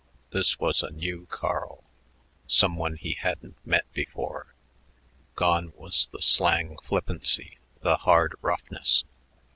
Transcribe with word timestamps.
This 0.31 0.57
was 0.59 0.81
a 0.81 0.89
new 0.89 1.27
Carl, 1.29 1.83
some 2.47 2.75
one 2.75 2.95
he 2.95 3.13
hadn't 3.13 3.57
met 3.63 3.85
before. 3.93 4.47
Gone 5.35 5.73
was 5.75 6.09
the 6.11 6.23
slang 6.23 6.77
flippancy, 6.83 7.59
the 7.81 7.97
hard 7.97 8.33
roughness. 8.41 9.03